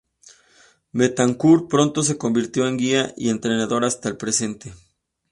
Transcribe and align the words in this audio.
Betancourt 0.93 1.67
pronto 1.69 2.01
se 2.01 2.17
convirtió 2.17 2.65
en 2.67 2.77
guía 2.77 3.13
y 3.17 3.29
entrenador 3.29 3.85
hasta 3.85 4.09
el 4.09 4.17
presente. 4.17 4.73